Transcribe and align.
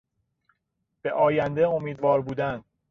به 1.01 1.11
آینده 1.11 1.67
امیدوار 1.67 2.21
بودن 2.21 2.63